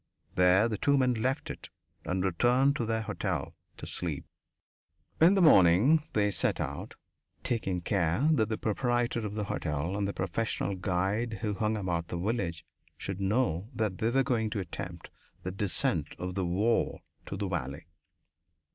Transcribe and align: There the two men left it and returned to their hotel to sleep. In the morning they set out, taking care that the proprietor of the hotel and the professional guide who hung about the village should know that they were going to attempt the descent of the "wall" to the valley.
There 0.33 0.67
the 0.67 0.79
two 0.79 0.97
men 0.97 1.13
left 1.13 1.51
it 1.51 1.69
and 2.05 2.23
returned 2.25 2.75
to 2.77 2.87
their 2.87 3.03
hotel 3.03 3.55
to 3.77 3.85
sleep. 3.85 4.25
In 5.19 5.35
the 5.35 5.43
morning 5.43 6.01
they 6.13 6.31
set 6.31 6.59
out, 6.59 6.95
taking 7.43 7.81
care 7.81 8.27
that 8.31 8.49
the 8.49 8.57
proprietor 8.57 9.23
of 9.23 9.35
the 9.35 9.43
hotel 9.43 9.95
and 9.95 10.07
the 10.07 10.11
professional 10.13 10.73
guide 10.73 11.33
who 11.41 11.53
hung 11.53 11.77
about 11.77 12.07
the 12.07 12.17
village 12.17 12.65
should 12.97 13.21
know 13.21 13.69
that 13.75 13.99
they 13.99 14.09
were 14.09 14.23
going 14.23 14.49
to 14.49 14.59
attempt 14.59 15.11
the 15.43 15.51
descent 15.51 16.15
of 16.17 16.33
the 16.33 16.45
"wall" 16.47 17.01
to 17.27 17.37
the 17.37 17.47
valley. 17.47 17.85